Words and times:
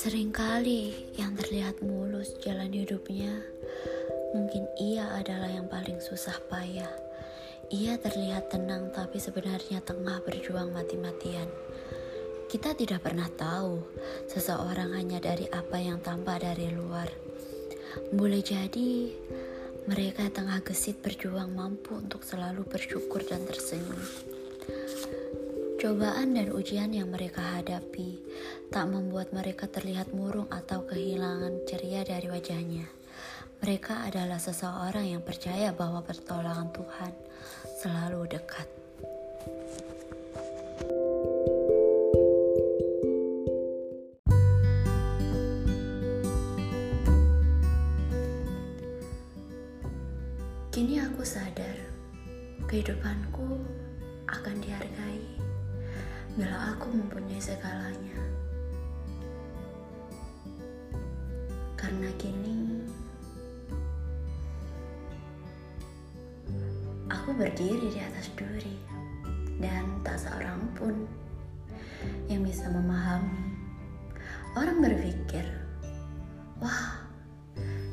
Seringkali 0.00 1.12
yang 1.20 1.36
terlihat 1.36 1.84
mulus 1.84 2.32
jalan 2.40 2.72
hidupnya, 2.72 3.36
mungkin 4.32 4.64
ia 4.80 5.04
adalah 5.12 5.52
yang 5.52 5.68
paling 5.68 6.00
susah 6.00 6.40
payah. 6.48 6.88
Ia 7.68 8.00
terlihat 8.00 8.48
tenang 8.48 8.96
tapi 8.96 9.20
sebenarnya 9.20 9.84
tengah 9.84 10.24
berjuang 10.24 10.72
mati-matian. 10.72 11.52
Kita 12.48 12.72
tidak 12.72 13.04
pernah 13.04 13.28
tahu 13.28 13.84
seseorang 14.24 14.96
hanya 14.96 15.20
dari 15.20 15.44
apa 15.52 15.76
yang 15.76 16.00
tampak 16.00 16.48
dari 16.48 16.72
luar. 16.72 17.12
Boleh 18.08 18.40
jadi 18.40 19.12
mereka 19.84 20.32
tengah 20.32 20.64
gesit 20.64 21.04
berjuang 21.04 21.52
mampu 21.52 22.00
untuk 22.00 22.24
selalu 22.24 22.64
bersyukur 22.64 23.20
dan 23.28 23.44
tersenyum. 23.44 24.00
Cobaan 25.80 26.36
dan 26.36 26.52
ujian 26.52 26.92
yang 26.92 27.08
mereka 27.08 27.40
hadapi 27.56 28.20
tak 28.68 28.84
membuat 28.92 29.32
mereka 29.32 29.64
terlihat 29.64 30.12
murung 30.12 30.44
atau 30.52 30.84
kehilangan 30.84 31.64
ceria 31.64 32.04
dari 32.04 32.28
wajahnya. 32.28 32.84
Mereka 33.64 34.04
adalah 34.04 34.36
seseorang 34.36 35.08
yang 35.08 35.24
percaya 35.24 35.72
bahwa 35.72 36.04
pertolongan 36.04 36.68
Tuhan 36.76 37.12
selalu 37.80 38.28
dekat. 38.28 38.68
Kini 50.68 51.00
aku 51.00 51.24
sadar 51.24 51.76
kehidupanku 52.68 53.64
akan 54.28 54.56
dihargai 54.60 55.49
bila 56.38 56.74
aku 56.74 56.94
mempunyai 56.94 57.42
segalanya. 57.42 58.18
Karena 61.74 62.10
kini 62.20 62.86
aku 67.10 67.34
berdiri 67.34 67.90
di 67.90 68.00
atas 68.02 68.30
duri 68.38 68.76
dan 69.58 69.86
tak 70.06 70.20
seorang 70.20 70.60
pun 70.78 71.06
yang 72.30 72.46
bisa 72.46 72.70
memahami. 72.70 73.54
Orang 74.54 74.82
berpikir, 74.82 75.46
wah 76.58 76.98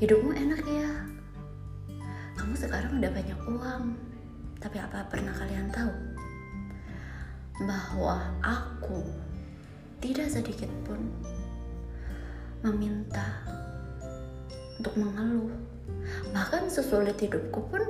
hidupmu 0.00 0.36
enak 0.36 0.60
ya. 0.68 0.90
Kamu 2.36 2.54
sekarang 2.58 3.00
udah 3.00 3.08
banyak 3.08 3.40
uang, 3.48 3.84
tapi 4.60 4.76
apa 4.82 5.06
pernah 5.08 5.32
kalian 5.32 5.72
tahu? 5.72 6.11
Bahwa 7.64 8.18
aku 8.42 9.06
tidak 10.02 10.28
sedikit 10.28 10.68
pun 10.82 10.98
meminta 12.62 13.42
untuk 14.82 14.94
mengeluh. 14.98 15.54
Bahkan 16.34 16.66
sesulit 16.66 17.18
hidupku 17.18 17.60
pun 17.70 17.82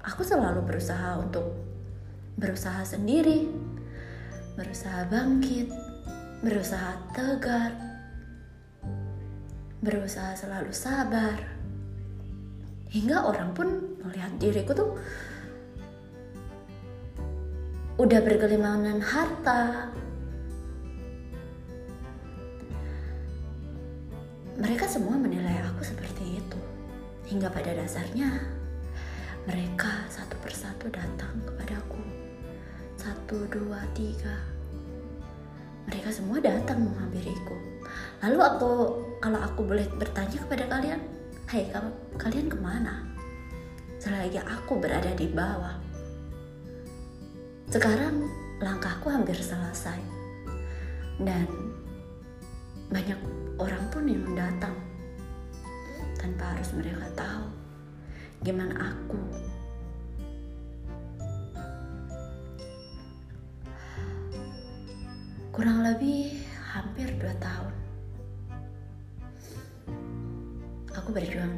aku 0.00 0.24
selalu 0.24 0.64
berusaha 0.64 1.20
untuk 1.20 1.52
berusaha 2.40 2.80
sendiri, 2.84 3.48
berusaha 4.56 5.04
bangkit, 5.08 5.68
berusaha 6.40 6.96
tegar, 7.12 7.76
berusaha 9.84 10.32
selalu 10.36 10.72
sabar. 10.72 11.36
Hingga 12.92 13.24
orang 13.24 13.56
pun 13.56 13.68
melihat 14.04 14.32
diriku 14.36 14.72
tuh 14.76 14.90
udah 18.00 18.20
bergelimangan 18.24 19.04
harta. 19.04 19.92
Mereka 24.56 24.88
semua 24.88 25.20
menilai 25.20 25.60
aku 25.68 25.84
seperti 25.84 26.40
itu. 26.40 26.60
Hingga 27.28 27.52
pada 27.52 27.76
dasarnya, 27.76 28.28
mereka 29.44 30.08
satu 30.08 30.36
persatu 30.40 30.88
datang 30.88 31.36
kepadaku. 31.44 32.00
Satu, 32.96 33.44
dua, 33.50 33.82
tiga. 33.92 34.40
Mereka 35.90 36.14
semua 36.14 36.38
datang 36.38 36.86
menghampiriku. 36.86 37.56
Lalu 38.22 38.38
aku, 38.38 38.72
kalau 39.18 39.40
aku 39.42 39.66
boleh 39.66 39.84
bertanya 39.98 40.38
kepada 40.46 40.64
kalian, 40.70 41.00
Hei, 41.50 41.68
kalian 42.16 42.48
ke 42.48 42.56
mana? 42.56 43.04
Selagi 43.98 44.38
aku 44.40 44.78
berada 44.78 45.10
di 45.12 45.26
bawah, 45.28 45.81
sekarang 47.68 48.26
langkahku 48.58 49.12
hampir 49.12 49.36
selesai. 49.36 49.98
Dan 51.22 51.46
banyak 52.88 53.20
orang 53.60 53.84
pun 53.92 54.04
yang 54.08 54.26
datang 54.34 54.74
tanpa 56.18 56.56
harus 56.56 56.70
mereka 56.74 57.06
tahu 57.14 57.46
gimana 58.42 58.74
aku. 58.90 59.22
Kurang 65.52 65.84
lebih 65.84 66.42
hampir 66.72 67.12
dua 67.20 67.34
tahun. 67.38 67.74
Aku 70.96 71.12
berjuang 71.12 71.54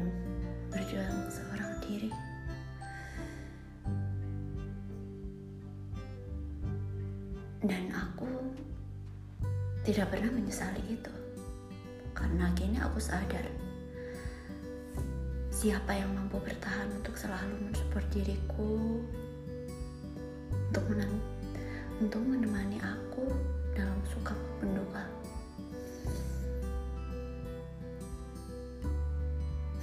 berjuang 0.69 1.31
seorang 1.31 1.73
diri. 1.79 2.11
Tidak 9.85 10.09
pernah 10.09 10.33
menyesali 10.33 10.81
itu. 10.89 11.13
Karena 12.17 12.49
kini 12.57 12.81
aku 12.81 12.97
sadar 12.97 13.45
siapa 15.53 15.93
yang 15.93 16.09
mampu 16.11 16.41
bertahan 16.41 16.89
untuk 16.99 17.15
selalu 17.15 17.69
mensupport 17.69 18.03
diriku 18.11 18.99
untuk 20.51 20.83
menem 20.91 21.15
untuk 22.03 22.19
menemani 22.25 22.75
aku 22.81 23.29
dalam 23.77 23.95
suka 24.09 24.33
maupun 24.35 24.69
duka. 24.73 25.03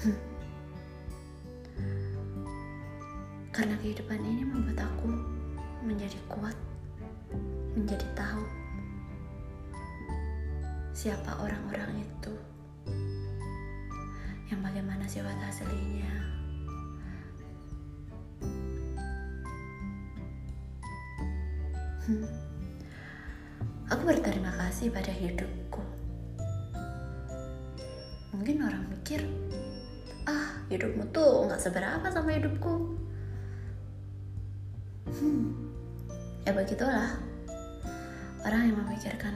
Hmm. 0.02 0.19
Karena 3.54 3.78
kehidupan 3.78 4.19
ini 4.19 4.42
membuat 4.44 4.82
aku 4.82 5.08
menjadi 5.86 6.19
kuat 6.26 6.58
menjadi 7.72 8.04
tahu 8.12 8.61
siapa 11.02 11.34
orang-orang 11.34 11.98
itu? 11.98 12.30
Yang 14.46 14.60
bagaimana 14.62 15.02
sifat 15.10 15.34
aslinya? 15.50 16.14
Hmm. 22.06 22.26
aku 23.90 24.02
berterima 24.14 24.54
kasih 24.54 24.94
pada 24.94 25.10
hidupku. 25.10 25.82
Mungkin 28.30 28.62
orang 28.62 28.86
mikir 28.86 29.26
ah 30.30 30.62
hidupmu 30.70 31.10
tuh 31.10 31.50
nggak 31.50 31.58
seberapa 31.58 32.06
sama 32.14 32.30
hidupku. 32.38 32.94
Hmm. 35.19 35.50
Ya 36.46 36.54
begitulah. 36.54 37.19
Orang 38.46 38.70
yang 38.70 38.78
memikirkan 38.86 39.34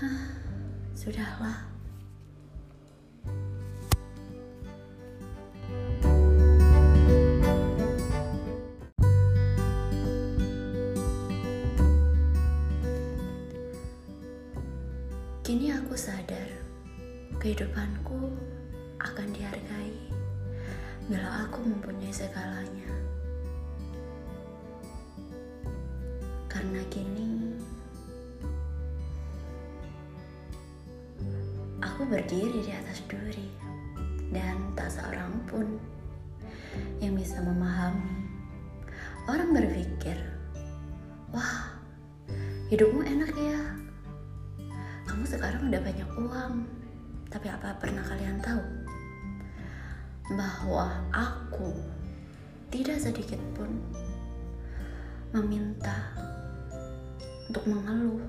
Sudahlah 0.00 1.68
Kini 15.44 15.68
aku 15.68 15.92
sadar 15.92 16.48
kehidupanku 17.36 18.32
akan 19.04 19.28
dihargai 19.36 19.92
bila 21.12 21.44
aku 21.44 21.60
mempunyai 21.60 22.08
segalanya. 22.08 22.88
Karena 26.48 26.80
kini 26.88 27.39
aku 32.00 32.16
berdiri 32.16 32.64
di 32.64 32.72
atas 32.72 33.04
duri 33.12 33.52
dan 34.32 34.56
tak 34.72 34.88
seorang 34.88 35.36
pun 35.44 35.76
yang 36.96 37.12
bisa 37.12 37.44
memahami. 37.44 38.24
Orang 39.28 39.52
berpikir, 39.52 40.16
wah 41.28 41.76
hidupmu 42.72 43.04
enak 43.04 43.36
ya. 43.36 43.60
Kamu 45.04 45.28
sekarang 45.28 45.68
udah 45.68 45.76
banyak 45.76 46.10
uang. 46.16 46.64
Tapi 47.28 47.52
apa 47.52 47.76
pernah 47.76 48.00
kalian 48.00 48.40
tahu? 48.40 48.64
Bahwa 50.40 51.04
aku 51.12 51.76
tidak 52.72 52.96
sedikit 52.96 53.44
pun 53.52 53.76
meminta 55.36 56.16
untuk 57.52 57.68
mengeluh. 57.68 58.24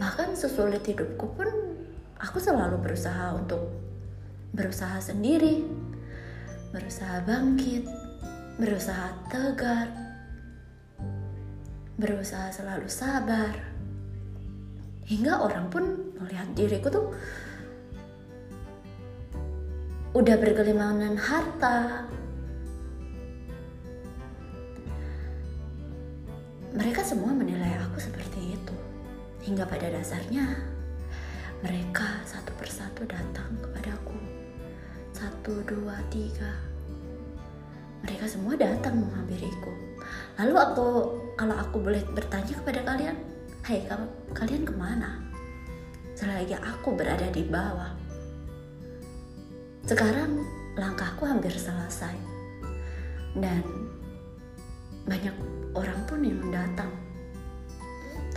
bahkan 0.00 0.32
sesulit 0.32 0.80
hidupku 0.80 1.28
pun 1.36 1.75
aku 2.20 2.38
selalu 2.40 2.80
berusaha 2.80 3.36
untuk 3.36 3.72
berusaha 4.56 5.00
sendiri 5.00 5.64
berusaha 6.72 7.24
bangkit 7.24 7.84
berusaha 8.56 9.12
tegar 9.28 10.06
berusaha 11.96 12.52
selalu 12.52 12.88
sabar. 12.92 13.56
Hingga 15.08 15.40
orang 15.40 15.72
pun 15.72 15.84
melihat 16.20 16.48
diriku 16.52 16.88
tuh 16.92 17.06
udah 20.12 20.36
bergelimangan 20.36 21.16
harta. 21.16 22.04
Mereka 26.76 27.00
semua 27.00 27.32
menilai 27.32 27.80
aku 27.80 27.96
seperti 27.96 28.52
itu 28.52 28.76
hingga 29.48 29.64
pada 29.64 29.88
dasarnya 29.88 30.75
mereka 31.64 32.20
satu 32.26 32.52
persatu 32.58 33.06
datang 33.08 33.56
kepadaku 33.62 34.18
satu 35.14 35.62
dua 35.64 35.96
tiga 36.12 36.52
mereka 38.04 38.28
semua 38.28 38.56
datang 38.56 39.00
menghampiriku 39.00 39.72
lalu 40.40 40.54
aku 40.56 40.88
kalau 41.36 41.56
aku 41.56 41.76
boleh 41.80 42.02
bertanya 42.12 42.54
kepada 42.60 42.80
kalian 42.84 43.16
Hei 43.66 43.82
kalian 44.30 44.62
ke 44.62 44.70
mana? 44.78 45.18
Selagi 46.14 46.54
aku 46.54 46.94
berada 46.94 47.26
di 47.34 47.42
bawah. 47.42 47.98
Sekarang 49.82 50.38
langkahku 50.78 51.26
hampir 51.26 51.50
selesai. 51.50 52.14
Dan 53.34 53.66
banyak 55.02 55.34
orang 55.74 55.98
pun 56.06 56.22
yang 56.22 56.38
datang 56.54 56.94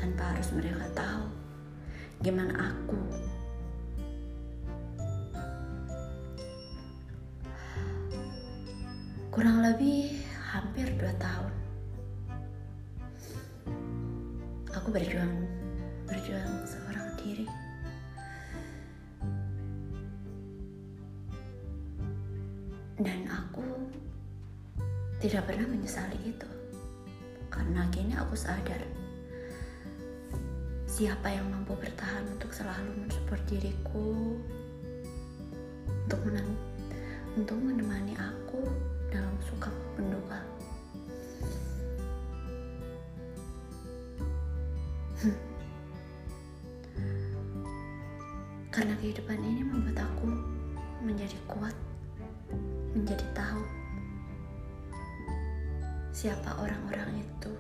tanpa 0.01 0.33
harus 0.33 0.50
mereka 0.50 0.81
tahu 0.98 1.30
gimana 2.19 2.51
aku? 2.51 3.00
Kurang 9.31 9.63
lebih 9.63 10.19
hampir 10.51 10.92
dua 11.00 11.16
tahun. 11.16 11.54
Aku 14.75 14.92
berjuang 14.92 15.48
berjuang 16.04 16.68
seorang 16.68 17.07
diri. 17.24 17.48
Dan 23.00 23.31
aku 23.31 23.63
tidak 25.24 25.48
pernah 25.48 25.71
menyesali 25.71 26.19
itu. 26.36 26.51
Karena 27.48 27.88
kini 27.95 28.12
aku 28.19 28.36
sadar 28.36 28.83
siapa 31.00 31.31
yang 31.31 31.48
mampu 31.48 31.80
bertahan 31.80 32.28
untuk 32.28 32.51
selalu 32.51 32.92
mensupport 32.92 33.40
diriku 33.48 34.36
untuk 35.88 36.19
menang 36.28 36.51
untuk 37.40 37.56
menemani 37.56 38.19
aku 38.19 38.68
dalam 39.07 39.31
suka 39.48 39.72
menduga 39.96 40.44
Karena 48.75 48.95
kehidupan 49.00 49.40
ini 49.40 49.63
membuat 49.63 50.04
aku 50.04 50.31
menjadi 51.04 51.36
kuat, 51.48 51.75
menjadi 52.92 53.24
tahu 53.36 53.63
siapa 56.16 56.60
orang-orang 56.60 57.24
itu, 57.24 57.52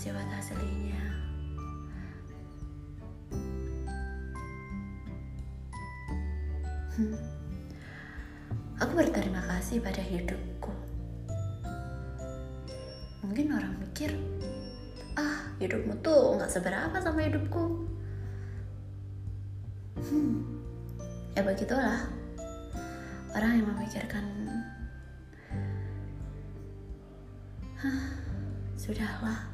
sifat 0.00 0.24
aslinya. 0.32 1.04
Hmm. 6.96 7.20
Aku 8.80 8.92
berterima 8.96 9.44
kasih 9.44 9.84
pada 9.84 10.00
hidupku. 10.00 10.72
Mungkin 13.20 13.52
orang 13.52 13.76
mikir, 13.76 14.16
ah 15.20 15.52
hidupmu 15.60 16.00
tuh 16.00 16.40
nggak 16.40 16.48
seberapa 16.48 16.96
sama 17.04 17.28
hidupku 17.28 17.84
hmm, 20.00 20.36
ya 21.36 21.44
begitulah 21.44 22.08
orang 23.36 23.60
yang 23.60 23.68
memikirkan 23.68 24.24
Hah, 27.80 28.12
sudahlah 28.76 29.48